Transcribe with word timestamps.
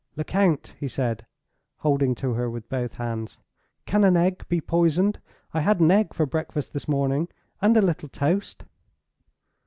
"Lecount!" 0.15 0.73
he 0.79 0.87
said, 0.87 1.27
holding 1.77 2.15
to 2.15 2.33
her 2.33 2.49
with 2.49 2.67
both 2.69 2.95
hands. 2.95 3.37
"Can 3.85 4.03
an 4.03 4.17
egg 4.17 4.47
be 4.47 4.59
poisoned? 4.59 5.21
I 5.53 5.59
had 5.59 5.79
an 5.79 5.91
egg 5.91 6.15
for 6.15 6.25
breakfast 6.25 6.73
this 6.73 6.87
morning, 6.87 7.27
and 7.61 7.77
a 7.77 7.83
little 7.83 8.09
toast." 8.09 8.65